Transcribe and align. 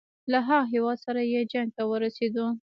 له 0.31 0.39
هغه 0.47 0.69
هیواد 0.71 0.97
سره 1.05 1.21
چې 1.31 1.41
جنګ 1.51 1.69
ته 1.77 1.83
ورسېدو. 1.91 2.45